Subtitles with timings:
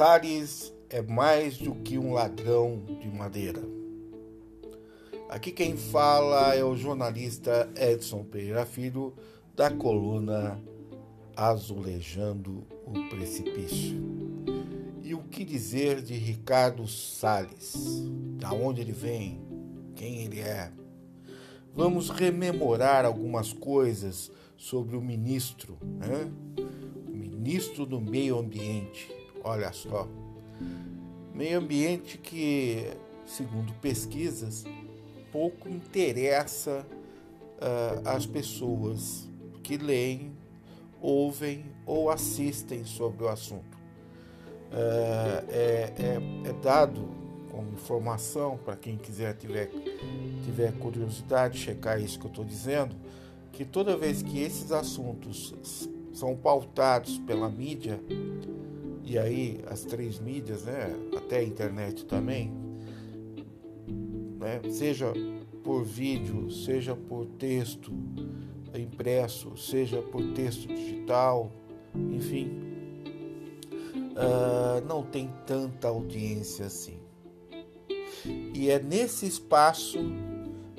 [0.00, 3.60] Salles é mais do que um ladrão de madeira.
[5.28, 9.12] Aqui quem fala é o jornalista Edson Pereira Filho,
[9.54, 10.58] da coluna
[11.36, 14.02] Azulejando o Precipício.
[15.02, 17.74] E o que dizer de Ricardo Salles?
[18.38, 19.38] Da onde ele vem?
[19.94, 20.72] Quem ele é?
[21.74, 26.32] Vamos rememorar algumas coisas sobre o ministro, né?
[27.06, 29.19] o ministro do Meio Ambiente.
[29.42, 30.06] Olha só,
[31.34, 32.90] meio ambiente que,
[33.26, 34.64] segundo pesquisas,
[35.32, 36.86] pouco interessa
[37.56, 39.28] uh, as pessoas
[39.62, 40.32] que leem,
[41.00, 43.78] ouvem ou assistem sobre o assunto.
[44.70, 47.08] Uh, é, é, é, dado
[47.50, 49.68] como informação para quem quiser tiver,
[50.44, 52.94] tiver curiosidade checar isso que eu estou dizendo,
[53.52, 58.00] que toda vez que esses assuntos são pautados pela mídia,
[59.10, 62.52] e aí as três mídias, né, até a internet também,
[64.38, 64.60] né?
[64.70, 65.12] seja
[65.64, 67.92] por vídeo, seja por texto
[68.72, 71.50] impresso, seja por texto digital,
[72.12, 72.52] enfim,
[74.14, 77.00] uh, não tem tanta audiência assim.
[78.54, 79.98] E é nesse espaço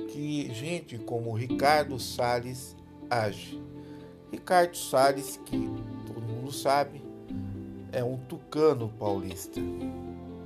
[0.08, 2.78] que gente como Ricardo Salles
[3.10, 3.62] age.
[4.32, 5.70] Ricardo Salles, que
[6.08, 7.01] todo mundo sabe,
[7.92, 9.60] é um tucano paulista,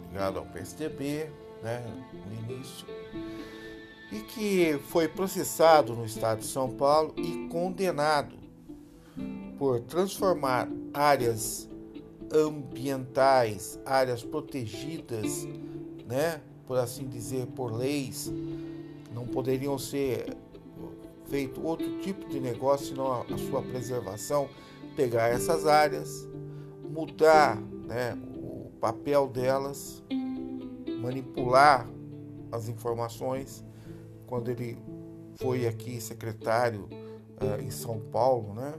[0.10, 1.30] ligado ao PSDB,
[1.62, 1.84] né,
[2.28, 2.88] no início,
[4.12, 8.36] e que foi processado no estado de São Paulo e condenado
[9.58, 11.70] por transformar áreas
[12.34, 15.48] ambientais, áreas protegidas,
[16.08, 18.32] né, por assim dizer, por leis,
[19.14, 20.36] não poderiam ser
[21.28, 24.50] feito outro tipo de negócio senão a, sua preservação,
[24.96, 26.28] pegar essas áreas,
[26.96, 30.02] mudar né, o papel delas
[31.02, 31.90] manipular
[32.50, 33.66] as informações.
[34.26, 34.78] Quando ele
[35.36, 36.88] foi aqui secretário
[37.42, 38.76] uh, em São Paulo, né,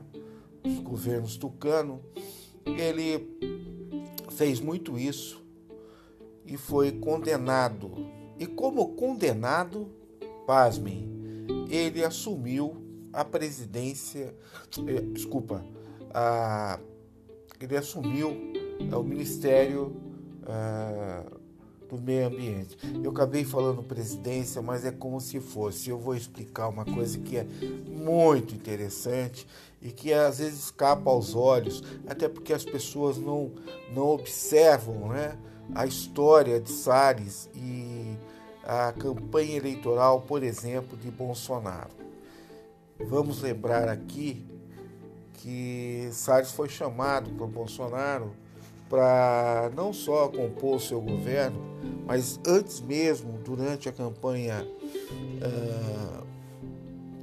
[0.63, 2.01] dos governos tucano,
[2.65, 3.37] ele
[4.31, 5.45] fez muito isso
[6.47, 7.93] e foi condenado.
[8.39, 9.89] E como condenado,
[10.47, 11.07] pasmem,
[11.69, 12.77] ele assumiu
[13.13, 14.35] a presidência,
[14.87, 15.65] eh, desculpa,
[16.13, 16.79] a,
[17.65, 18.37] ele assumiu
[18.93, 19.97] o Ministério
[20.43, 21.41] uh,
[21.89, 22.77] do meio ambiente.
[23.03, 25.91] Eu acabei falando presidência, mas é como se fosse.
[25.91, 27.47] Eu vou explicar uma coisa que é
[27.89, 29.47] muito interessante
[29.81, 33.53] e que às vezes escapa aos olhos, até porque as pessoas não,
[33.95, 35.39] não observam né,
[35.75, 38.16] a história de Salles e
[38.65, 41.91] a campanha eleitoral, por exemplo, de Bolsonaro.
[42.99, 44.45] Vamos lembrar aqui
[45.37, 48.33] que Salles foi chamado por Bolsonaro
[48.89, 51.61] para não só compor seu governo,
[52.07, 54.67] mas antes mesmo, durante a campanha
[55.43, 56.27] uh,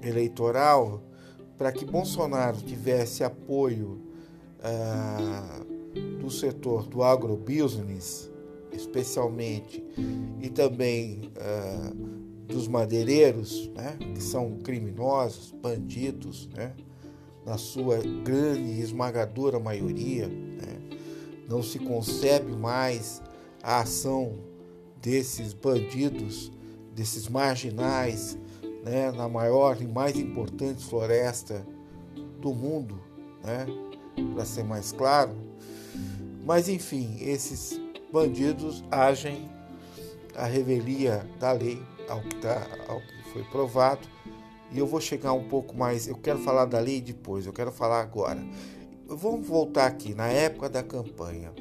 [0.06, 1.02] eleitoral,
[1.58, 4.02] para que Bolsonaro tivesse apoio
[4.60, 5.64] uh,
[6.20, 8.30] do setor do agrobusiness,
[8.72, 9.84] especialmente,
[10.42, 11.96] e também uh,
[12.46, 16.74] dos madeireiros, né, que são criminosos, bandidos, né,
[17.46, 20.28] na sua grande e esmagadora maioria.
[20.28, 20.80] Né,
[21.48, 23.22] não se concebe mais
[23.62, 24.34] a ação
[25.02, 26.52] desses bandidos,
[26.94, 28.38] desses marginais,
[28.84, 31.66] né, na maior e mais importante floresta
[32.40, 33.00] do mundo,
[33.44, 33.66] né,
[34.34, 35.36] para ser mais claro.
[36.46, 37.80] Mas enfim, esses
[38.12, 39.50] bandidos agem
[40.36, 44.08] à revelia da lei, ao que, tá, ao que foi provado.
[44.72, 46.08] E eu vou chegar um pouco mais.
[46.08, 48.44] Eu quero falar da lei depois, eu quero falar agora.
[49.08, 51.52] Vamos voltar aqui, na época da campanha.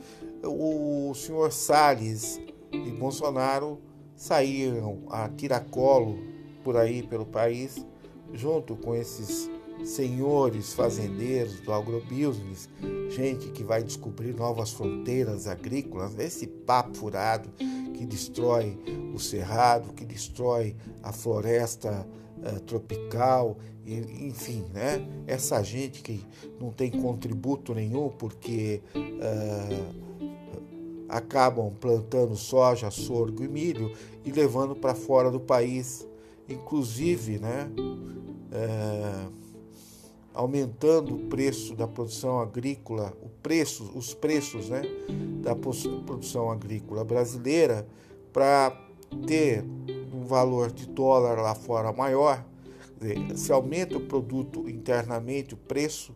[0.45, 2.41] O senhor Salles
[2.73, 3.81] e Bolsonaro
[4.17, 6.19] saíram a tiracolo
[6.65, 7.85] por aí pelo país,
[8.33, 9.50] junto com esses
[9.85, 12.69] senhores fazendeiros do agrobusiness,
[13.11, 17.50] gente que vai descobrir novas fronteiras agrícolas, esse papo furado
[17.94, 18.79] que destrói
[19.15, 22.06] o cerrado, que destrói a floresta
[22.43, 25.06] uh, tropical, e, enfim, né?
[25.27, 26.25] Essa gente que
[26.61, 29.94] não tem contributo nenhum porque uh,
[31.09, 33.93] acabam plantando soja, sorgo e milho
[34.25, 36.06] e levando para fora do país,
[36.49, 37.71] inclusive, né?
[37.77, 39.43] Uh,
[40.35, 44.83] aumentando o preço da produção agrícola, o preço, os preços né,
[45.43, 47.87] da produção agrícola brasileira
[48.33, 48.75] para
[49.27, 49.62] ter
[50.17, 52.44] um valor de dólar lá fora maior,
[53.35, 56.14] se aumenta o produto internamente, o preço,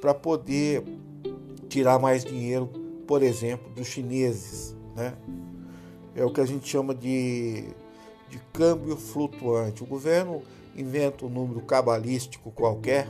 [0.00, 0.82] para poder
[1.68, 2.70] tirar mais dinheiro
[3.12, 4.74] por exemplo, dos chineses.
[4.96, 5.14] Né?
[6.14, 7.64] É o que a gente chama de,
[8.30, 9.82] de câmbio flutuante.
[9.82, 10.42] O governo
[10.74, 13.08] inventa um número cabalístico qualquer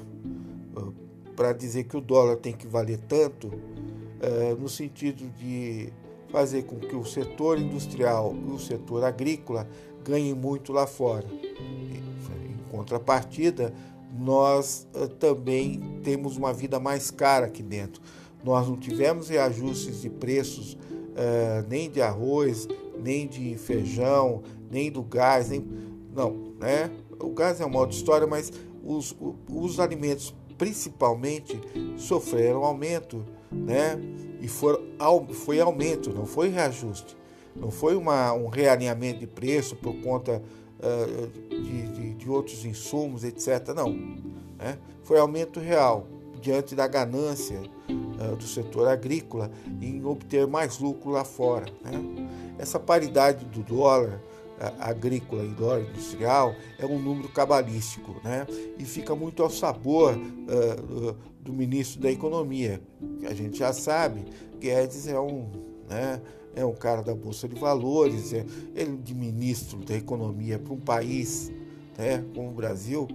[0.77, 0.93] uh,
[1.37, 5.93] para dizer que o dólar tem que valer tanto, uh, no sentido de
[6.31, 9.69] fazer com que o setor industrial e o setor agrícola
[10.05, 11.27] ganhem muito lá fora.
[11.29, 13.73] Em contrapartida,
[14.19, 18.03] nós uh, também temos uma vida mais cara aqui dentro.
[18.45, 22.69] Nós não tivemos reajustes de preços uh, nem de arroz,
[23.03, 25.65] nem de feijão, nem do gás, nem
[26.15, 26.91] não, né?
[27.19, 28.53] O gás é uma outra história, mas
[28.85, 29.17] os,
[29.49, 31.61] os alimentos principalmente
[31.97, 33.99] sofreram aumento, né?
[34.41, 34.81] E for,
[35.33, 37.17] foi aumento, não foi reajuste,
[37.55, 40.43] não foi uma, um realinhamento de preço por conta
[40.79, 43.69] uh, de, de, de, outros insumos, etc.
[43.75, 43.91] Não,
[44.59, 44.79] né?
[45.03, 46.07] foi aumento real
[46.41, 49.51] diante da ganância uh, do setor agrícola
[49.81, 51.67] em obter mais lucro lá fora.
[51.85, 52.29] Né?
[52.59, 54.21] Essa paridade do dólar
[54.79, 58.47] agrícola e dólar industrial é um número cabalístico, né?
[58.79, 62.81] E fica muito ao sabor uh, do ministro da Economia.
[63.29, 64.25] A gente já sabe,
[64.61, 65.51] Guedes é um,
[65.89, 66.21] né,
[66.55, 68.45] é um cara da Bolsa de Valores, é,
[68.75, 71.51] ele de ministro da Economia para um país
[71.97, 73.09] né, como o Brasil,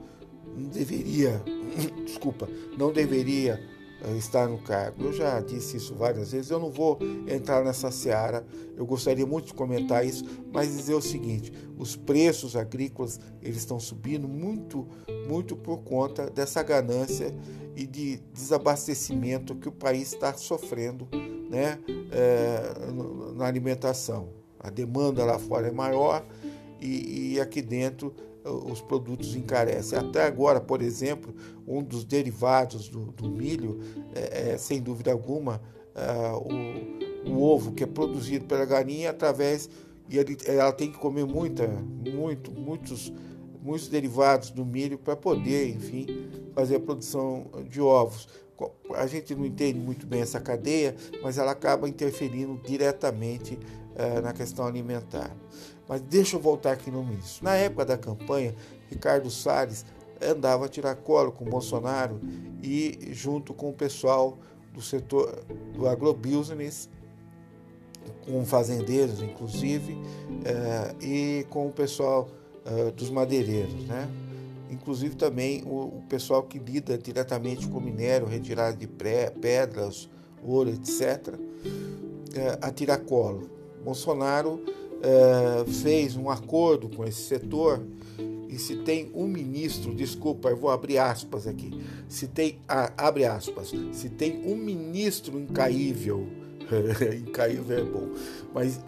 [0.55, 1.41] não deveria,
[2.05, 2.47] desculpa,
[2.77, 3.59] não deveria
[4.01, 5.03] eh, estar no cargo.
[5.03, 6.97] Eu já disse isso várias vezes, eu não vou
[7.27, 8.45] entrar nessa seara,
[8.75, 13.79] eu gostaria muito de comentar isso, mas dizer o seguinte, os preços agrícolas eles estão
[13.79, 14.87] subindo muito,
[15.27, 17.33] muito por conta dessa ganância
[17.75, 21.07] e de desabastecimento que o país está sofrendo
[21.49, 21.79] né,
[22.11, 22.61] é,
[23.35, 24.29] na alimentação.
[24.59, 26.25] A demanda lá fora é maior
[26.81, 28.13] e, e aqui dentro
[28.43, 29.97] os produtos encarecem.
[29.97, 31.33] Até agora, por exemplo,
[31.67, 33.79] um dos derivados do, do milho
[34.15, 35.61] é, é, sem dúvida alguma,
[35.93, 39.69] é, o, o, ovo que é produzido pela galinha através
[40.09, 43.11] e ele, ela tem que comer muita, muito, muitos,
[43.61, 46.05] muitos derivados do milho para poder, enfim,
[46.53, 48.27] fazer a produção de ovos.
[48.95, 53.59] A gente não entende muito bem essa cadeia, mas ela acaba interferindo diretamente
[53.95, 55.35] é, na questão alimentar.
[55.87, 57.45] Mas deixa eu voltar aqui no ministro.
[57.45, 58.55] Na época da campanha,
[58.89, 59.85] Ricardo Salles
[60.21, 62.19] andava a tirar colo com Bolsonaro
[62.63, 64.37] e junto com o pessoal
[64.73, 65.43] do setor
[65.73, 66.89] do agrobusiness,
[68.25, 69.97] com fazendeiros inclusive,
[70.45, 72.29] eh, e com o pessoal
[72.65, 74.07] eh, dos madeireiros, né?
[74.69, 80.09] Inclusive também o, o, pessoal que lida diretamente com minério, retirada de pré, pedras,
[80.43, 81.35] ouro, etc.,
[82.35, 83.49] eh, a tirar colo.
[83.83, 84.61] Bolsonaro
[85.01, 87.85] é, fez um acordo com esse setor
[88.49, 91.69] e se tem um ministro, desculpa, eu vou abrir aspas aqui,
[92.07, 96.27] se tem, ah, abre aspas, se tem um ministro incaível,
[97.27, 98.07] incaível é bom,
[98.53, 98.79] mas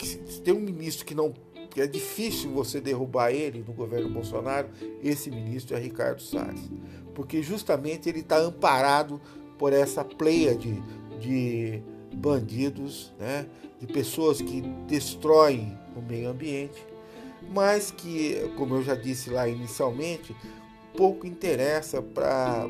[0.00, 1.32] se tem um ministro que não
[1.76, 4.66] que é difícil você derrubar ele no governo Bolsonaro,
[5.04, 6.70] esse ministro é Ricardo Salles,
[7.14, 9.20] porque justamente ele está amparado
[9.58, 10.82] por essa pleia de,
[11.20, 11.82] de
[12.14, 13.44] bandidos, né,
[13.78, 16.82] de pessoas que destroem o meio ambiente,
[17.52, 20.34] mas que, como eu já disse lá inicialmente,
[20.96, 22.66] pouco interessa para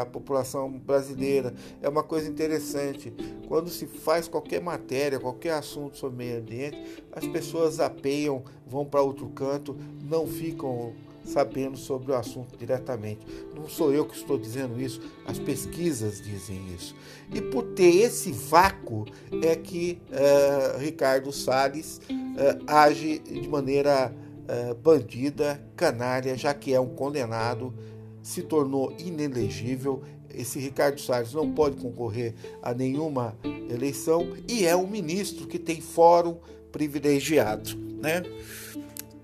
[0.00, 1.52] a população brasileira.
[1.82, 3.12] É uma coisa interessante.
[3.48, 9.02] Quando se faz qualquer matéria, qualquer assunto sobre meio ambiente, as pessoas apeiam, vão para
[9.02, 9.76] outro canto,
[10.08, 10.94] não ficam
[11.26, 13.26] sabendo sobre o assunto diretamente.
[13.54, 16.94] Não sou eu que estou dizendo isso, as pesquisas dizem isso.
[17.34, 19.04] E por ter esse vácuo
[19.42, 24.14] é que uh, Ricardo Salles uh, age de maneira
[24.48, 27.74] uh, bandida, canalha, já que é um condenado,
[28.22, 30.02] se tornou inelegível.
[30.32, 33.36] Esse Ricardo Salles não pode concorrer a nenhuma
[33.70, 36.36] eleição e é um ministro que tem fórum
[36.70, 38.22] privilegiado, né?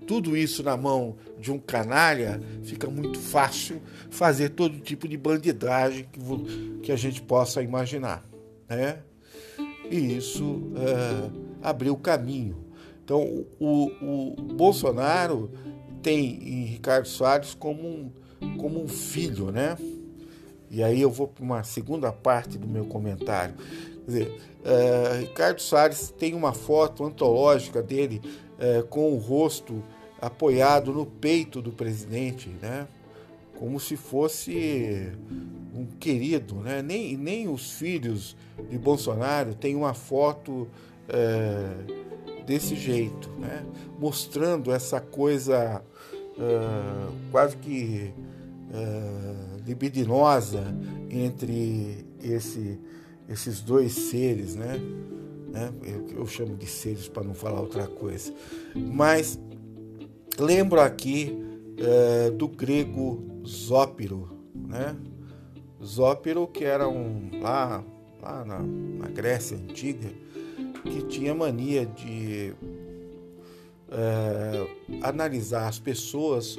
[0.03, 6.07] tudo isso na mão de um canalha, fica muito fácil fazer todo tipo de bandidagem
[6.11, 6.19] que,
[6.81, 8.23] que a gente possa imaginar.
[8.69, 8.99] Né?
[9.89, 11.29] E isso é,
[11.61, 12.57] abriu caminho.
[13.03, 15.51] Então, o, o, Bolsonaro
[16.01, 18.11] tem em Ricardo Soares como um,
[18.57, 19.77] como um filho, né?
[20.71, 23.55] E aí eu vou para uma segunda parte do meu comentário.
[23.55, 28.21] Quer dizer, é, Ricardo Soares tem uma foto antológica dele
[28.57, 29.83] é, com o rosto
[30.21, 32.87] apoiado no peito do presidente, né?
[33.59, 35.11] Como se fosse
[35.75, 36.81] um querido, né?
[36.81, 38.35] Nem, nem os filhos
[38.69, 40.67] de Bolsonaro têm uma foto
[41.09, 42.02] é,
[42.45, 43.65] desse jeito, né?
[43.99, 45.81] Mostrando essa coisa
[46.37, 48.13] é, quase que
[48.71, 50.63] é, libidinosa
[51.09, 52.79] entre esse
[53.29, 54.79] esses dois seres, né?
[55.47, 55.71] né?
[55.83, 58.33] Eu, eu chamo de seres para não falar outra coisa.
[58.75, 59.39] Mas
[60.37, 61.37] lembro aqui
[61.77, 64.95] é, do grego Zópiro, né?
[65.83, 67.83] Zópiro que era um lá,
[68.21, 70.09] lá na, na Grécia antiga
[70.83, 72.53] que tinha mania de
[73.89, 74.67] é,
[75.01, 76.57] analisar as pessoas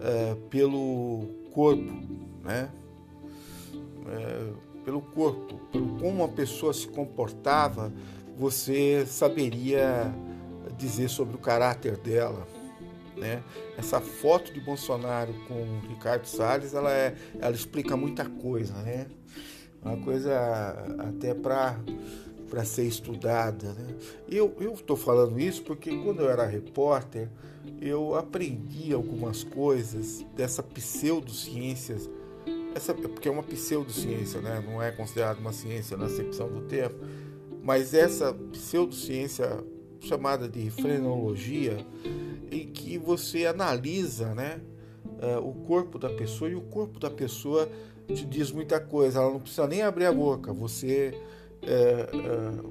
[0.00, 1.92] é, pelo corpo,
[2.42, 2.70] né?
[4.08, 4.52] É,
[4.84, 7.92] pelo corpo, pelo como a pessoa se comportava,
[8.36, 10.12] você saberia
[10.76, 12.46] dizer sobre o caráter dela.
[13.16, 13.42] Né?
[13.78, 19.06] Essa foto de Bolsonaro com Ricardo Salles, ela, é, ela explica muita coisa, né?
[19.80, 20.32] Uma coisa
[20.98, 21.78] até para
[22.52, 23.72] para ser estudada.
[23.72, 23.94] Né?
[24.30, 27.30] Eu estou falando isso porque quando eu era repórter,
[27.80, 32.10] eu aprendi algumas coisas dessa pseudociências,
[32.74, 34.62] essa, porque é uma pseudociência, né?
[34.66, 36.98] não é considerada uma ciência na acepção do termo,
[37.62, 39.64] mas essa pseudociência
[40.00, 41.78] chamada de frenologia,
[42.50, 44.60] em que você analisa né,
[45.06, 47.66] uh, o corpo da pessoa e o corpo da pessoa
[48.08, 51.14] te diz muita coisa, ela não precisa nem abrir a boca, você
[51.62, 52.08] é, é,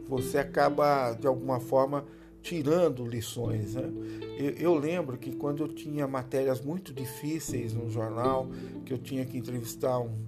[0.07, 2.05] você acaba de alguma forma
[2.41, 3.75] tirando lições.
[3.75, 3.89] Né?
[4.37, 8.49] Eu, eu, lembro que quando eu tinha matérias muito difíceis no jornal,
[8.85, 10.25] que eu tinha que entrevistar um,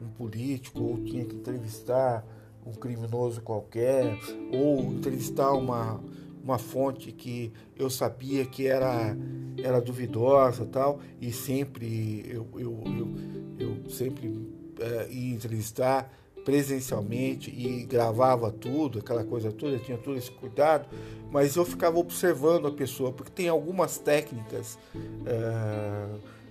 [0.00, 2.24] um político, ou tinha que entrevistar
[2.64, 4.18] um criminoso qualquer,
[4.52, 6.00] ou entrevistar uma,
[6.42, 9.16] uma fonte que eu sabia que era,
[9.62, 13.14] era duvidosa tal, e sempre eu, eu, eu,
[13.58, 14.48] eu sempre
[14.80, 16.10] é, ia entrevistar
[16.44, 20.86] presencialmente e gravava tudo, aquela coisa toda, tinha todo esse cuidado,
[21.30, 24.78] mas eu ficava observando a pessoa, porque tem algumas técnicas
[25.26, 26.06] é,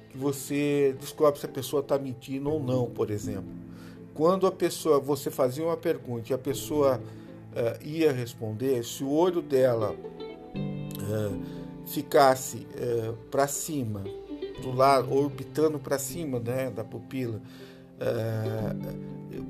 [0.09, 3.51] que você descobre se a pessoa está mentindo ou não, por exemplo.
[4.13, 6.99] Quando a pessoa, você fazia uma pergunta e a pessoa
[7.55, 9.95] é, ia responder, se o olho dela
[10.55, 12.65] é, ficasse
[13.29, 14.03] para cima,
[14.61, 17.41] do lado, orbitando para cima né, da pupila,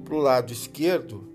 [0.03, 1.33] para o lado esquerdo,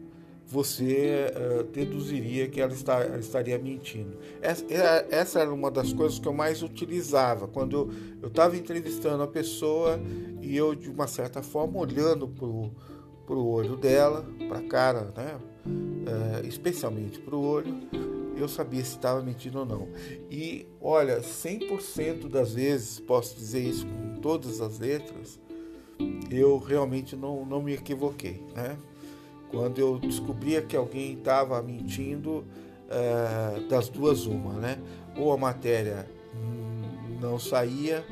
[0.51, 4.17] você uh, deduziria que ela, está, estaria mentindo.
[4.41, 4.65] Essa,
[5.11, 10.01] essa, era uma das coisas que eu mais utilizava quando eu estava entrevistando a pessoa
[10.41, 15.39] e eu, de uma certa forma, olhando para o olho dela, para a cara, né?
[15.67, 17.75] Uh, especialmente para o olho,
[18.35, 19.89] eu sabia se estava mentindo ou não.
[20.31, 25.39] E olha, 100% das vezes, posso dizer isso com todas as letras,
[26.31, 28.43] eu realmente não, não me equivoquei.
[28.55, 28.77] Né?
[29.51, 32.45] Quando eu descobria que alguém estava mentindo,
[32.89, 34.79] é, das duas uma, né?
[35.17, 36.09] Ou a matéria
[37.21, 38.05] não saía,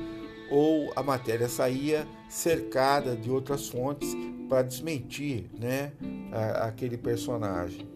[0.50, 4.14] ou a matéria saía cercada de outras fontes
[4.48, 5.92] para desmentir né,
[6.62, 7.86] aquele personagem.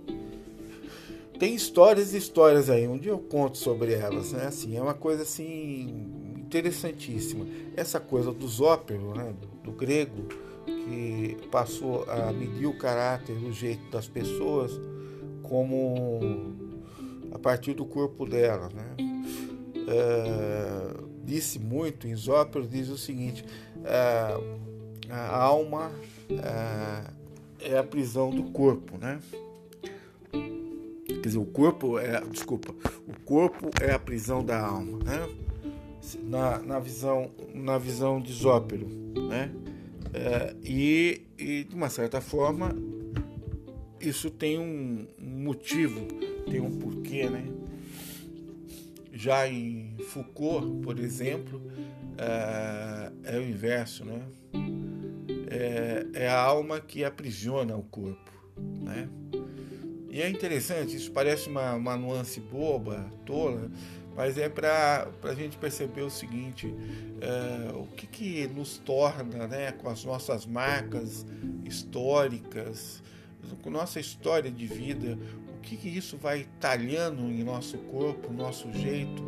[1.38, 4.47] Tem histórias e histórias aí, um dia eu conto sobre elas, né?
[4.47, 6.10] Assim, é uma coisa assim
[6.50, 7.47] interessantíssima.
[7.76, 10.26] Essa coisa dos óperos, né, do, do grego,
[10.66, 14.73] que passou a medir o caráter, o jeito das pessoas,
[15.42, 16.21] como
[17.33, 18.69] a partir do corpo dela.
[18.75, 18.97] Né?
[19.88, 23.45] É, disse muito, em Zópero diz o seguinte:
[23.85, 24.37] é,
[25.09, 25.92] a alma
[26.28, 29.21] é, é, a prisão do corpo, né?
[31.07, 32.75] Quer dizer, o corpo é, desculpa,
[33.07, 35.28] o corpo é a prisão da alma, né?
[36.23, 38.87] Na, na visão na visão de Zópero,
[39.29, 39.50] né?
[40.12, 42.75] É, e, e, de uma certa forma
[44.00, 46.07] isso tem um, motivo,
[46.50, 47.45] tem um porquê, né?
[49.12, 51.61] Já em Foucault, por exemplo,
[52.17, 54.23] é, é o inverso, né?
[55.49, 58.33] É, é, a alma que aprisiona o corpo,
[58.83, 59.09] né?
[60.09, 63.71] E é interessante, isso parece uma, uma nuance boba, tola,
[64.21, 66.75] mas é para a gente perceber o seguinte:
[67.23, 71.25] é, o que, que nos torna, né, com as nossas marcas
[71.65, 73.03] históricas,
[73.62, 75.19] com nossa história de vida,
[75.57, 79.23] o que, que isso vai talhando em nosso corpo, nosso jeito,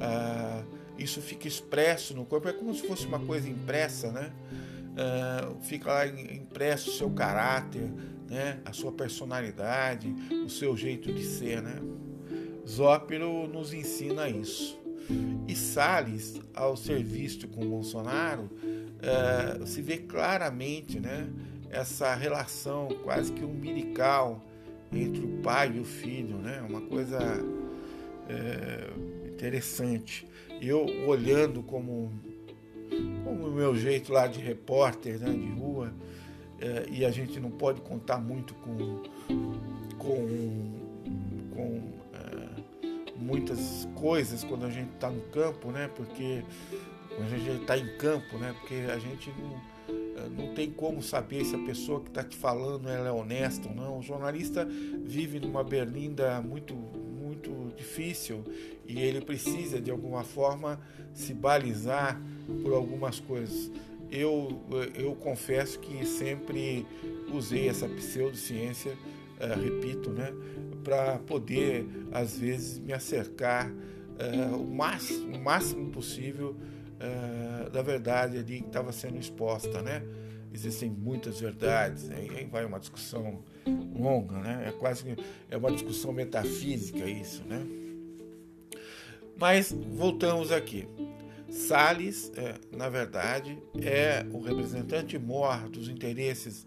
[0.00, 0.64] ah,
[0.98, 4.32] isso fica expresso no corpo, é como se fosse uma coisa impressa, né?
[4.96, 7.88] Ah, fica lá impresso o seu caráter,
[8.28, 8.58] né?
[8.64, 10.12] a sua personalidade,
[10.44, 11.80] o seu jeito de ser, né?
[12.68, 14.78] Zópero nos ensina isso.
[15.48, 21.28] E Salles, ao ser visto com Bolsonaro, uh, se vê claramente né,
[21.70, 24.40] essa relação quase que umbilical
[24.92, 26.62] entre o pai e o filho, né?
[26.68, 27.18] uma coisa
[28.28, 28.90] é,
[29.26, 30.28] interessante.
[30.60, 32.12] Eu olhando como,
[33.24, 35.92] como o meu jeito lá de repórter né, de rua,
[36.60, 39.02] é, e a gente não pode contar muito com,
[39.98, 40.72] com,
[41.54, 42.01] com é,
[43.22, 45.88] muitas coisas quando a gente está no campo, né?
[45.94, 46.42] Porque
[47.16, 48.54] quando a gente está em campo, né?
[48.60, 49.60] Porque a gente não,
[50.22, 53.68] é, não tem como saber se a pessoa que está te falando ela é honesta
[53.68, 53.98] ou não.
[53.98, 54.66] O jornalista
[55.04, 56.74] vive numa berlinda muito
[57.22, 58.44] muito difícil
[58.86, 60.78] e ele precisa de alguma forma
[61.14, 62.20] se balizar
[62.62, 63.70] por algumas coisas.
[64.10, 64.60] Eu,
[64.94, 66.86] eu confesso que sempre
[67.32, 70.30] usei essa pseudociência, uh, repito, né,
[70.82, 76.56] para poder, às vezes, me acercar uh, o, máximo, o máximo possível
[76.98, 79.82] uh, da verdade ali que estava sendo exposta.
[79.82, 80.02] Né?
[80.52, 83.42] Existem muitas verdades, aí vai uma discussão
[83.94, 84.64] longa, né?
[84.68, 85.16] é quase
[85.50, 87.42] é uma discussão metafísica isso.
[87.44, 87.66] Né?
[89.36, 90.86] Mas voltamos aqui.
[91.48, 96.66] Salles, é, na verdade, é o representante mor dos interesses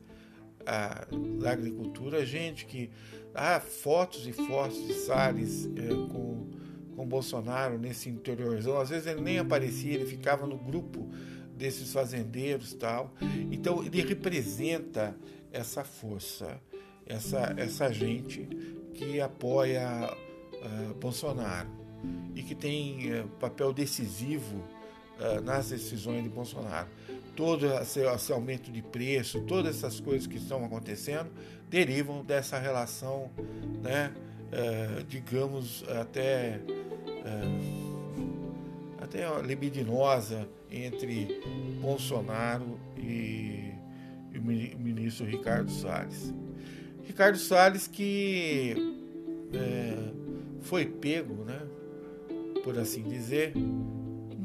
[0.65, 1.07] a,
[1.39, 2.25] da agricultura.
[2.25, 2.91] Gente que
[3.35, 6.47] há fotos e fotos de Salles é, com,
[6.95, 8.79] com Bolsonaro nesse interiorzão.
[8.79, 11.09] Às vezes ele nem aparecia, ele ficava no grupo
[11.55, 13.13] desses fazendeiros tal.
[13.51, 15.15] Então ele representa
[15.51, 16.59] essa força,
[17.05, 18.47] essa, essa gente
[18.93, 20.09] que apoia
[20.53, 21.69] uh, Bolsonaro
[22.33, 24.57] e que tem uh, papel decisivo
[25.19, 26.87] uh, nas decisões de Bolsonaro.
[27.35, 31.29] Todo esse, aumento de preço, todas essas coisas que estão acontecendo,
[31.69, 33.29] derivam dessa relação,
[33.81, 34.13] né,
[34.51, 36.61] uh, digamos, até,
[37.07, 37.63] uh,
[39.01, 41.41] até libidinosa entre
[41.81, 43.73] Bolsonaro e,
[44.31, 46.33] e, o ministro Ricardo Salles.
[47.03, 48.75] Ricardo Salles que
[50.61, 51.61] foi pego, né,
[52.63, 53.53] por assim dizer,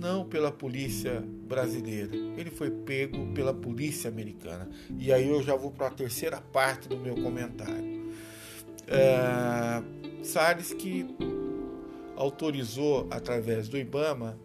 [0.00, 4.68] não pela polícia brasileira, ele foi pego pela polícia americana.
[4.98, 8.10] E aí eu já vou para a terceira parte do meu comentário.
[8.88, 9.82] É,
[10.24, 11.06] Salles que
[12.16, 14.38] autorizou através do IBAMA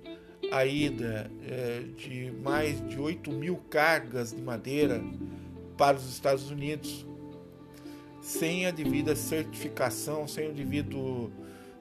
[0.51, 5.01] a ida é, de mais de 8 mil cargas de madeira
[5.77, 7.05] para os Estados Unidos,
[8.21, 11.31] sem a devida certificação, sem o devido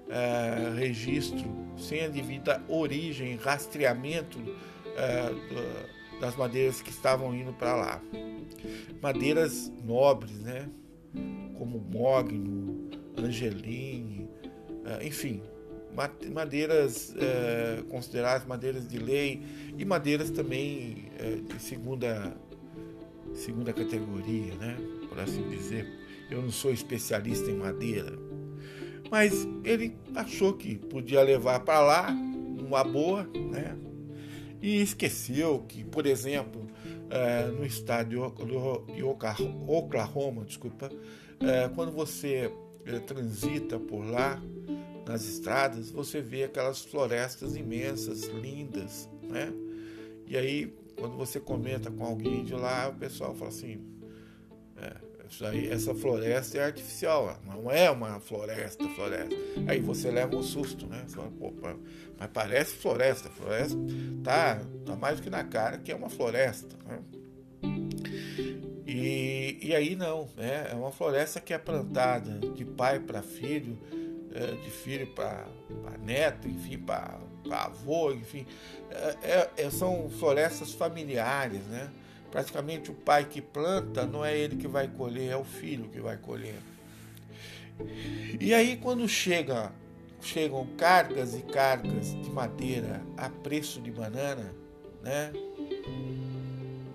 [0.08, 1.44] é, registro,
[1.76, 4.38] sem a devida origem, rastreamento
[4.96, 8.02] é, das madeiras que estavam indo para lá.
[9.02, 10.68] Madeiras nobres, né?
[11.56, 14.28] como Mogno, Angeline,
[14.84, 15.42] é, enfim,
[16.32, 17.14] madeiras
[17.88, 19.42] consideradas madeiras de lei
[19.78, 21.08] e madeiras também
[21.48, 22.36] de segunda,
[23.32, 24.76] segunda categoria, né?
[25.08, 25.86] por assim dizer.
[26.28, 28.10] Eu não sou especialista em madeira,
[29.10, 33.76] mas ele achou que podia levar para lá uma boa, né?
[34.60, 36.66] E esqueceu que, por exemplo,
[37.10, 38.32] é, no estádio
[38.94, 40.90] de Oklahoma, desculpa,
[41.40, 42.50] é, quando você
[42.86, 44.42] é, transita por lá
[45.06, 49.52] nas estradas, você vê aquelas florestas imensas, lindas, né?
[50.26, 53.78] E aí, quando você comenta com alguém de lá, o pessoal fala assim:
[55.42, 59.34] aí, essa floresta é artificial, não é uma floresta, floresta.
[59.66, 61.04] Aí você leva um susto, né?
[61.08, 61.30] Fala,
[62.18, 63.76] mas parece floresta, floresta
[64.22, 66.76] tá, tá mais do que na cara que é uma floresta.
[66.86, 66.98] Né?
[68.86, 70.68] E, e aí não, né?
[70.70, 73.78] É uma floresta que é plantada de pai para filho,
[74.32, 75.46] é, de filho para
[76.00, 77.18] neto, enfim, para
[77.50, 78.46] avô, enfim.
[79.22, 81.90] É, é, são florestas familiares, né?
[82.34, 86.00] Praticamente o pai que planta não é ele que vai colher, é o filho que
[86.00, 86.58] vai colher.
[88.40, 89.70] E aí quando chega,
[90.20, 94.52] chegam cargas e cargas de madeira a preço de banana,
[95.00, 95.32] né,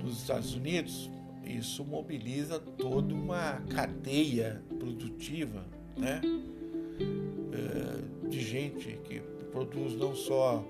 [0.04, 1.10] nos Estados Unidos,
[1.46, 6.20] isso mobiliza toda uma cadeia produtiva, né,
[7.54, 9.22] eh, de gente que
[9.54, 10.66] produz não só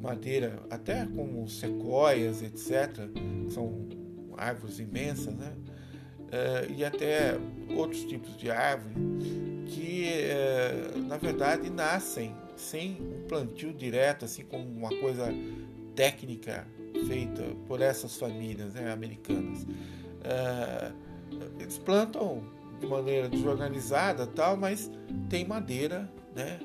[0.00, 3.08] madeira, até como sequoias, etc.,
[3.50, 3.86] são
[4.36, 5.52] árvores imensas, né?
[6.30, 7.36] Uh, e até
[7.76, 8.94] outros tipos de árvore
[9.66, 10.06] que,
[10.94, 15.34] uh, na verdade, nascem sem um plantio direto, assim como uma coisa
[15.96, 16.66] técnica
[17.06, 19.66] feita por essas famílias né, americanas.
[21.58, 22.42] eles plantam
[22.78, 24.90] de maneira desorganizada, tal, mas
[25.28, 26.60] tem madeira, né?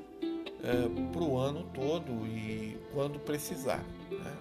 [0.62, 3.84] É, para o ano todo e quando precisar.
[4.10, 4.36] Né?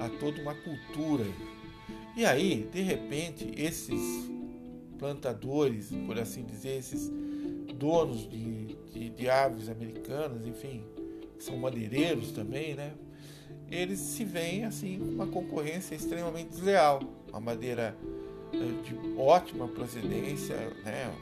[0.00, 1.24] Há toda uma cultura.
[2.16, 4.30] E aí, de repente, esses
[4.98, 7.10] plantadores, por assim dizer, esses
[7.74, 10.82] donos de, de, de aves americanas, enfim,
[11.38, 12.92] são madeireiros também, né?
[13.70, 17.00] Eles se veem assim com uma concorrência extremamente desleal.
[17.32, 17.96] A madeira
[18.52, 21.14] é, de ótima procedência, né?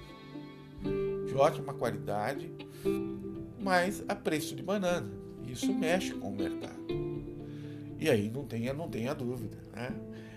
[1.26, 2.50] de ótima qualidade,
[3.66, 5.10] mas a preço de banana.
[5.44, 6.86] Isso mexe com o mercado.
[7.98, 9.90] E aí não tenha, não tenha dúvida, né?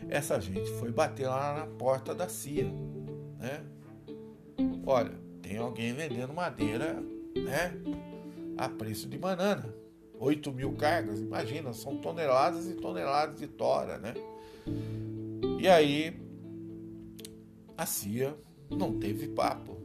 [0.09, 2.71] Essa gente foi bater lá na porta da CIA,
[3.37, 3.61] né?
[4.83, 5.13] Olha,
[5.43, 7.03] tem alguém vendendo madeira,
[7.35, 7.71] né?
[8.57, 9.75] A preço de banana.
[10.19, 14.15] 8 mil cargas, imagina, são toneladas e toneladas de tora, né?
[15.59, 16.19] E aí
[17.77, 18.35] a CIA
[18.71, 19.77] não teve papo.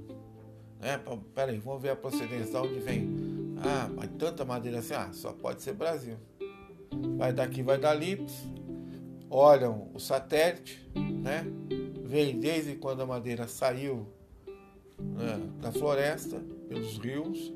[0.80, 0.98] Né?
[1.34, 3.33] Peraí, vamos ver a procedência de onde vem.
[3.66, 6.16] Ah, mas tanta madeira assim, ah, só pode ser Brasil.
[7.16, 8.24] Vai daqui, vai dali,
[9.30, 11.44] olham o satélite, né?
[12.04, 14.06] Vem desde quando a madeira saiu
[14.98, 17.52] né, da floresta, pelos rios,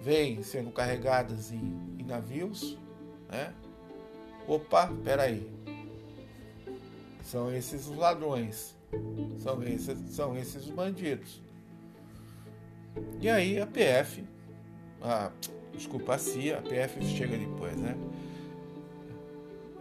[0.00, 2.76] vem sendo carregadas em, em navios,
[3.30, 3.54] né?
[4.46, 5.50] Opa, peraí.
[7.22, 8.76] São esses os ladrões.
[9.38, 11.42] São esses, são esses os bandidos.
[13.20, 14.24] E aí a PF,
[15.02, 15.30] a,
[15.72, 17.96] desculpa, a CIA, a PF chega depois, né?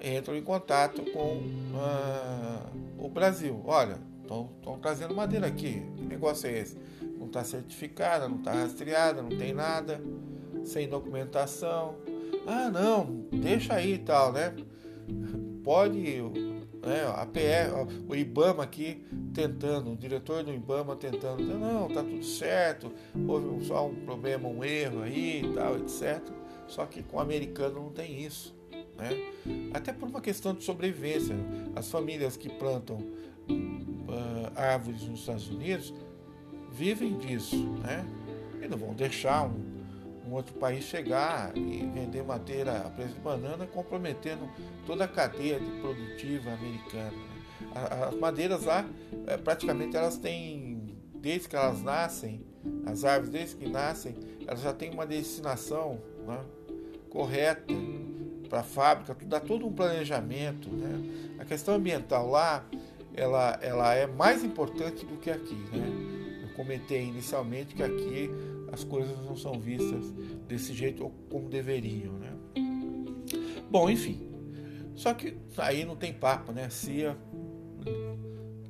[0.02, 3.62] Entram em contato com uh, o Brasil.
[3.66, 5.82] Olha, estão trazendo madeira aqui.
[5.96, 6.78] Que negócio é esse?
[7.18, 10.00] Não está certificada, não está rastreada, não tem nada,
[10.64, 11.96] sem documentação.
[12.46, 14.54] Ah, não, deixa aí e tal, né?
[15.64, 16.22] Pode
[16.88, 17.06] né?
[17.16, 17.74] A PR,
[18.08, 22.92] o IBAMA aqui tentando, o diretor do IBAMA tentando, não, tá tudo certo,
[23.28, 26.22] houve só um problema, um erro aí e tal, etc.
[26.68, 28.56] Só que com o americano não tem isso.
[28.98, 29.32] Né?
[29.74, 31.36] Até por uma questão de sobrevivência.
[31.76, 35.94] As famílias que plantam uh, árvores nos Estados Unidos
[36.72, 38.06] vivem disso, né?
[38.62, 39.77] E não vão deixar um,
[40.28, 44.50] um outro país chegar e vender madeira a preço de banana, comprometendo
[44.86, 47.14] toda a cadeia de produtiva americana.
[48.08, 48.86] As madeiras lá,
[49.26, 52.46] é, praticamente elas têm, desde que elas nascem,
[52.86, 56.40] as árvores desde que nascem, elas já têm uma destinação né,
[57.10, 57.74] correta
[58.50, 60.70] para a fábrica, dá todo um planejamento.
[60.70, 61.36] Né?
[61.40, 62.66] A questão ambiental lá,
[63.14, 65.56] ela, ela é mais importante do que aqui.
[65.72, 66.44] Né?
[66.44, 68.30] Eu comentei inicialmente que aqui
[68.72, 70.12] as coisas não são vistas
[70.48, 72.34] desse jeito como deveriam, né?
[73.70, 74.28] Bom, enfim.
[74.96, 76.66] Só que aí não tem papo, né?
[76.66, 77.18] A CIA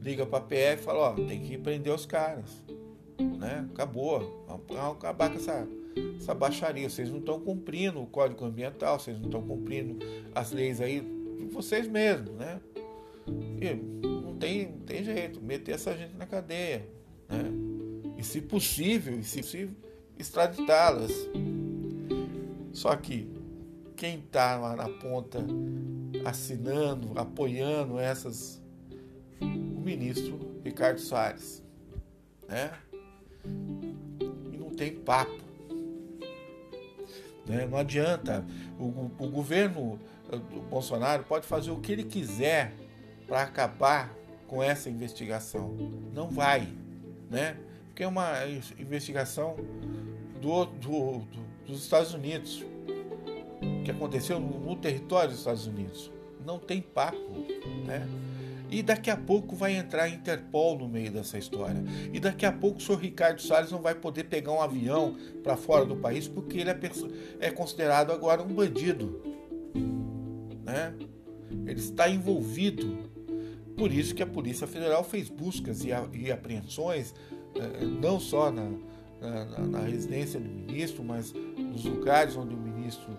[0.02, 2.64] liga para a PF e fala, ó, tem que prender os caras,
[3.20, 3.68] né?
[3.72, 5.68] Acabou, vamos acabar com essa,
[6.18, 6.90] essa baixaria.
[6.90, 9.98] Vocês não estão cumprindo o Código Ambiental, vocês não estão cumprindo
[10.34, 11.02] as leis aí
[11.38, 12.60] de vocês mesmos, né?
[13.28, 16.88] E não tem, não tem jeito, meter essa gente na cadeia,
[17.28, 17.44] né?
[18.18, 19.76] E se possível, e se possível,
[20.20, 21.12] extraditá-las.
[22.72, 23.28] Só que
[23.96, 25.40] quem está lá na ponta
[26.26, 28.62] assinando, apoiando essas,
[29.42, 31.64] o ministro Ricardo Salles,
[32.48, 32.72] né?
[34.52, 35.48] E não tem papo.
[37.46, 37.66] Né?
[37.66, 38.46] Não adianta.
[38.80, 40.00] O, o governo
[40.30, 42.74] do Bolsonaro pode fazer o que ele quiser
[43.26, 44.14] para acabar
[44.46, 45.76] com essa investigação.
[46.14, 46.68] Não vai,
[47.30, 47.58] né?
[47.98, 48.32] Porque é uma
[48.78, 49.56] investigação
[50.40, 51.28] do, do, do,
[51.66, 52.64] dos Estados Unidos,
[53.84, 56.12] que aconteceu no, no, território dos Estados Unidos.
[56.46, 57.18] Não tem papo,
[57.88, 58.08] né?
[58.70, 61.84] E daqui a pouco vai entrar a Interpol no meio dessa história.
[62.14, 65.58] E daqui a pouco o senhor Ricardo Salles não vai poder pegar um avião para
[65.58, 66.80] fora do país porque ele é,
[67.40, 69.20] é considerado agora um bandido.
[70.64, 70.94] Né?
[71.66, 73.10] Ele está envolvido.
[73.76, 77.14] Por isso que a Polícia Federal fez buscas e, a, e apreensões,
[78.02, 78.70] não só na,
[79.22, 83.18] na, na, residência do ministro, mas nos lugares onde o ministro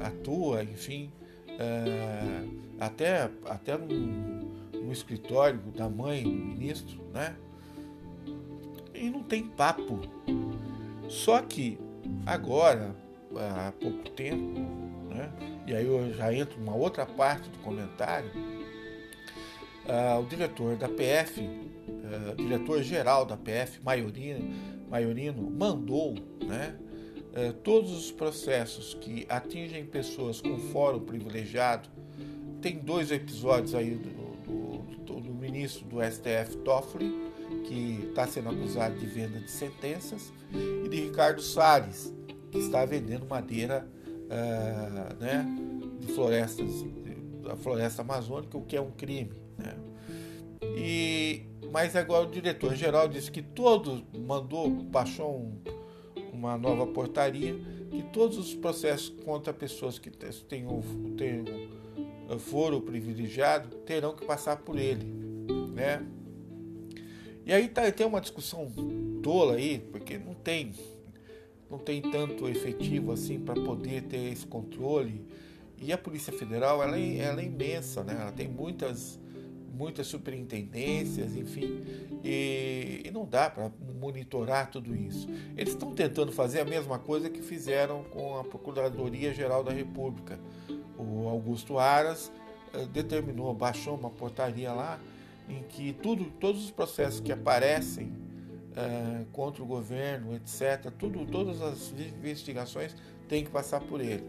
[0.00, 1.10] atua, enfim,
[1.58, 2.44] é,
[2.78, 7.36] até, até no, no escritório da mãe do ministro, né?
[8.94, 10.00] E não tem papo.
[11.08, 11.78] Só que
[12.26, 12.94] agora,
[13.34, 14.60] há pouco tempo,
[15.08, 15.32] né?
[15.66, 18.30] e aí eu já entro numa outra parte do comentário,
[19.86, 21.48] uh, o diretor da PF,
[22.10, 24.54] uh, diretor-geral da PF, Maiorino,
[24.90, 26.76] Maiorino mandou né,
[27.32, 31.88] uh, todos os processos que atingem pessoas com fórum privilegiado.
[32.60, 34.10] Tem dois episódios aí do,
[34.44, 37.30] do, do, do ministro do STF, Toffoli,
[37.66, 40.32] que está sendo acusado de venda de sentenças,
[40.84, 42.12] e de Ricardo Salles,
[42.50, 43.86] que está vendendo madeira
[44.26, 45.46] uh, né,
[46.00, 46.84] de florestas,
[47.42, 49.32] da floresta amazônica, o que é um crime.
[49.56, 49.74] Né?
[50.76, 55.58] E, mas agora o diretor-geral disse que todos, mandou, baixou um,
[56.32, 57.54] uma nova portaria,
[57.90, 60.82] que todos os processos contra pessoas que tenham,
[61.16, 61.44] tenham
[62.38, 65.04] foro privilegiado terão que passar por ele.
[65.74, 66.04] Né?
[67.46, 68.70] E aí tá, tem uma discussão
[69.22, 70.72] tola aí, porque não tem
[71.70, 75.24] não tem tanto efetivo assim para poder ter esse controle.
[75.78, 78.16] E a Polícia Federal ela é, ela é imensa, né?
[78.20, 79.19] Ela tem muitas
[79.72, 81.82] muitas superintendências, enfim,
[82.24, 85.28] e, e não dá para monitorar tudo isso.
[85.56, 90.38] Eles estão tentando fazer a mesma coisa que fizeram com a Procuradoria Geral da República.
[90.98, 92.30] O Augusto Aras
[92.74, 95.00] eh, determinou, baixou uma portaria lá
[95.48, 98.12] em que tudo, todos os processos que aparecem
[98.76, 102.94] eh, contra o governo, etc., tudo, todas as investigações
[103.28, 104.24] têm que passar por ele.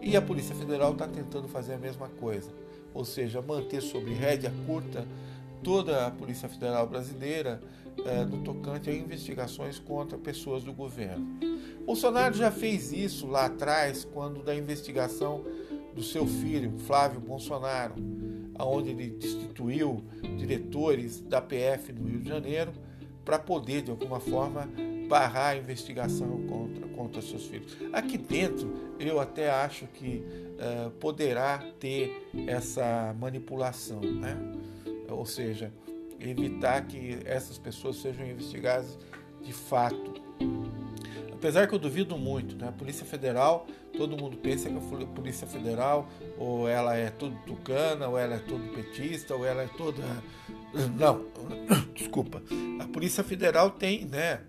[0.00, 2.50] E a Polícia Federal está tentando fazer a mesma coisa
[2.94, 5.06] ou seja, manter sob rédea curta
[5.62, 7.60] toda a Polícia Federal brasileira
[8.04, 11.38] é, no tocante a investigações contra pessoas do governo.
[11.84, 15.44] Bolsonaro já fez isso lá atrás, quando da investigação
[15.94, 17.94] do seu filho, Flávio Bolsonaro,
[18.58, 20.04] onde ele destituiu
[20.38, 22.72] diretores da PF no Rio de Janeiro
[23.24, 24.68] para poder, de alguma forma,
[25.10, 27.76] barrar a investigação contra, contra seus filhos.
[27.92, 34.38] Aqui dentro, eu até acho que uh, poderá ter essa manipulação, né?
[35.08, 35.72] ou seja,
[36.20, 38.96] evitar que essas pessoas sejam investigadas
[39.42, 40.14] de fato.
[41.32, 42.68] Apesar que eu duvido muito, né?
[42.68, 46.06] A Polícia Federal, todo mundo pensa que a Polícia Federal
[46.38, 50.02] ou ela é tudo tucana, ou ela é todo petista, ou ela é toda.
[50.98, 51.24] Não,
[51.96, 52.42] desculpa.
[52.78, 54.40] A Polícia Federal tem, né?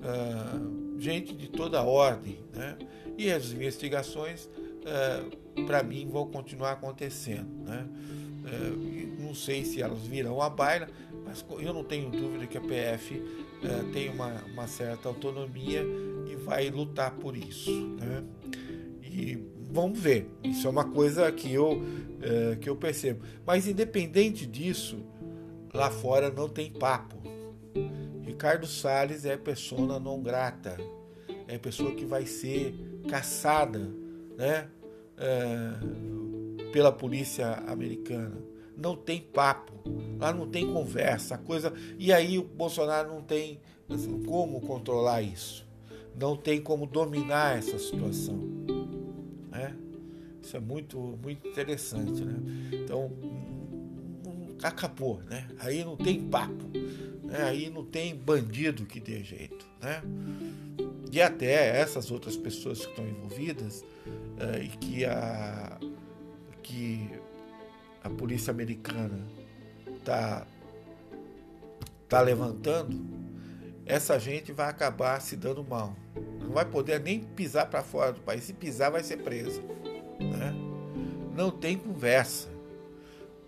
[0.00, 2.76] Uh, gente de toda ordem, né?
[3.18, 7.86] E as investigações, uh, para mim, vão continuar acontecendo, né?
[7.86, 10.88] Uh, não sei se elas virão a baila,
[11.24, 13.22] mas eu não tenho dúvida que a PF
[13.92, 15.84] tem uma, uma, certa autonomia
[16.26, 18.24] e vai lutar por isso, né?
[19.02, 19.38] E
[19.70, 20.30] vamos ver.
[20.42, 21.82] Isso é uma coisa que eu,
[22.60, 23.22] que eu percebo.
[23.46, 25.04] Mas independente disso,
[25.74, 27.20] lá fora não tem papo.
[28.40, 30.74] Ricardo Salles é persona não grata,
[31.46, 32.74] é pessoa que vai ser
[33.06, 33.80] caçada,
[34.34, 34.66] né,
[35.18, 38.38] é, pela polícia americana.
[38.74, 39.74] Não tem papo,
[40.18, 41.70] lá não tem conversa, coisa.
[41.98, 45.68] E aí o Bolsonaro não tem assim, como controlar isso,
[46.18, 48.38] não tem como dominar essa situação,
[49.50, 49.76] né?
[50.42, 52.40] Isso é muito muito interessante, né?
[52.72, 53.12] Então
[54.62, 55.46] acabou, né?
[55.58, 56.64] Aí não tem papo,
[57.30, 57.42] né?
[57.44, 60.02] aí não tem bandido que dê jeito, né?
[61.12, 65.78] E até essas outras pessoas que estão envolvidas uh, e que a
[66.62, 67.10] que
[68.04, 69.18] a polícia americana
[70.04, 70.46] tá
[72.08, 73.00] tá levantando,
[73.86, 75.96] essa gente vai acabar se dando mal.
[76.40, 78.44] Não vai poder nem pisar para fora do país.
[78.44, 79.62] Se pisar, vai ser presa.
[80.20, 80.52] Né?
[81.36, 82.48] Não tem conversa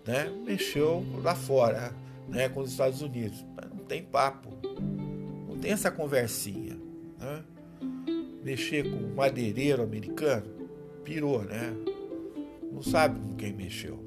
[0.05, 1.93] né, mexeu lá fora,
[2.27, 3.43] né, com os Estados Unidos.
[3.83, 4.49] Não tem papo,
[5.45, 6.77] não tem essa conversinha.
[7.19, 7.43] Né?
[8.41, 10.45] Mexer com um madeireiro americano,
[11.03, 11.75] pirou, né?
[12.71, 13.99] Não sabe com quem mexeu.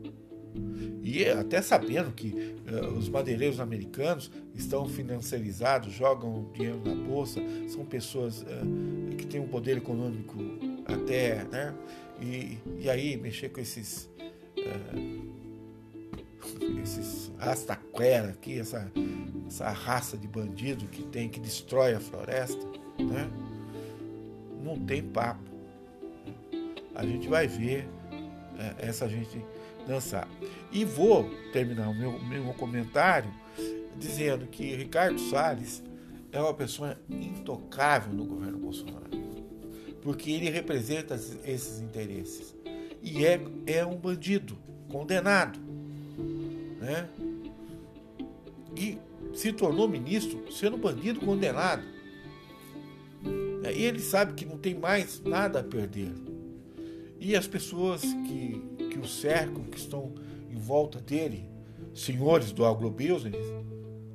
[1.03, 7.85] E até sabendo que uh, os madeireiros americanos estão financiarizados, jogam dinheiro na bolsa, são
[7.85, 10.39] pessoas uh, que têm um poder econômico
[10.87, 11.75] até, né?
[12.19, 14.09] E, e aí mexer com esses
[14.57, 15.27] uh,
[16.83, 18.91] esses rastaquera aqui, essa,
[19.47, 22.65] essa raça de bandido que tem, que destrói a floresta,
[22.99, 23.31] né?
[24.63, 25.45] Não tem papo.
[26.95, 27.89] A gente vai ver
[28.59, 29.45] é, essa gente
[29.87, 30.29] dançar.
[30.73, 33.31] E vou terminar o meu, meu comentário
[33.97, 35.83] dizendo que Ricardo Salles
[36.33, 39.11] é uma pessoa intocável no governo Bolsonaro,
[40.03, 42.55] porque ele representa esses interesses
[43.03, 45.59] e é, é um bandido condenado
[46.87, 47.09] né?
[48.77, 48.99] E
[49.35, 51.83] se tornou ministro sendo bandido condenado.
[53.75, 56.13] E ele sabe que não tem mais nada a perder.
[57.19, 60.15] E as pessoas que, que o cercam, que estão
[60.51, 61.49] em volta dele,
[61.95, 63.45] senhores do agrobusiness,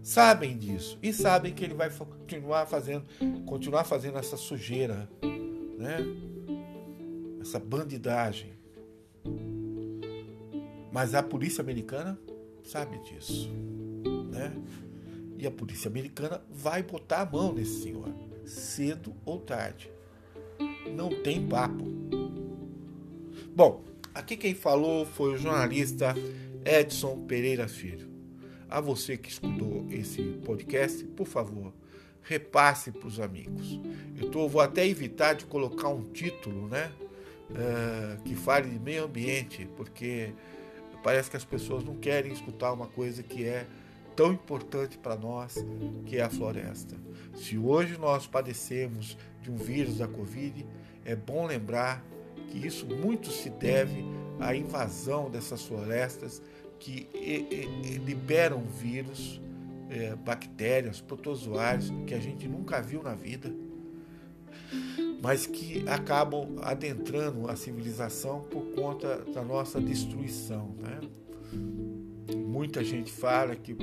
[0.04, 3.06] sabem disso e sabem que ele vai continuar fazendo,
[3.46, 5.10] continuar fazendo essa sujeira,
[5.78, 5.98] né?
[7.42, 8.54] Essa bandidagem.
[10.92, 12.20] Mas a polícia americana
[12.64, 13.50] sabe disso,
[14.32, 14.54] né?
[15.38, 18.14] E a polícia americana vai botar a mão nesse senhor,
[18.46, 19.92] cedo ou tarde.
[20.96, 21.86] Não tem papo.
[23.54, 26.16] Bom, aqui quem falou foi o jornalista
[26.66, 28.10] Edson Pereira Filho.
[28.70, 31.74] A você que escutou esse podcast, por favor,
[32.22, 33.80] repasse para os amigos.
[34.20, 36.92] Eu tô, vou até evitar de colocar um título, né?
[37.50, 40.32] Uh, que fale de meio ambiente, porque
[41.04, 43.68] parece que as pessoas não querem escutar uma coisa que é
[44.16, 45.56] tão importante para nós,
[46.06, 46.96] que é a floresta.
[47.36, 50.66] Se hoje nós padecemos de um vírus da Covid,
[51.06, 52.04] é bom lembrar
[52.50, 54.04] que isso muito se deve
[54.40, 56.42] à invasão dessas florestas
[56.80, 57.08] que
[58.06, 59.40] liberam vírus,
[59.90, 63.54] é, bactérias, protozoários que a gente nunca viu na vida,
[65.22, 70.76] mas que acabam adentrando a civilização por conta da nossa destruição.
[70.80, 71.00] Né?
[72.62, 73.76] Muita gente fala que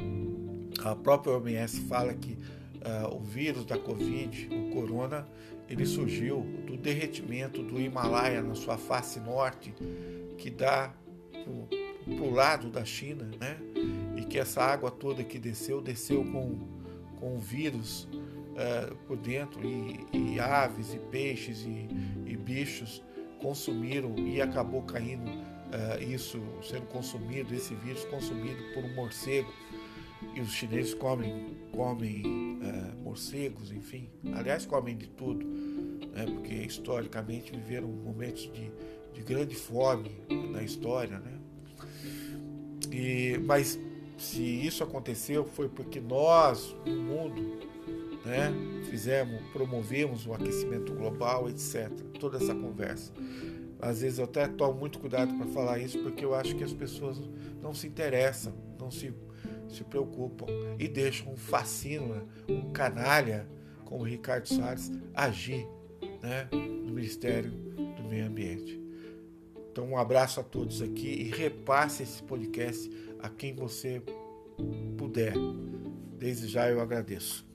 [0.84, 5.26] a própria OMS fala que uh, o vírus da Covid, o corona,
[5.68, 9.74] ele surgiu do derretimento do Himalaia na sua face norte,
[10.36, 10.94] que dá
[11.32, 13.58] para o lado da China, né?
[14.16, 16.60] E que essa água toda que desceu, desceu com,
[17.18, 21.88] com vírus uh, por dentro, e, e, aves, e peixes, e,
[22.24, 23.02] e, bichos
[23.42, 29.52] consumiram e acabou caindo uh, isso, sendo consumido, esse vírus consumido por um morcego.
[30.34, 34.10] E os chineses comem, comem uh, morcegos, enfim.
[34.34, 36.26] Aliás, comem de tudo, né?
[36.26, 38.70] porque historicamente viveram momentos de,
[39.14, 40.10] de grande fome
[40.50, 41.38] na história, né?
[42.90, 43.78] E, mas
[44.16, 47.58] se isso aconteceu foi porque nós, o mundo,
[48.24, 48.52] né,
[48.90, 51.88] fizemos, promovemos o aquecimento global, etc.
[52.18, 53.12] Toda essa conversa.
[53.80, 56.72] Às vezes eu até tomo muito cuidado para falar isso porque eu acho que as
[56.72, 57.20] pessoas
[57.62, 59.12] não se interessam, não se,
[59.68, 60.46] se preocupam
[60.78, 63.46] e deixam um fascínio, um canalha
[63.84, 65.66] como Ricardo Salles agir
[66.22, 68.80] né, no Ministério do Meio Ambiente.
[69.70, 74.02] Então, um abraço a todos aqui e repasse esse podcast a quem você
[74.96, 75.34] puder.
[76.18, 77.46] Desde já eu agradeço.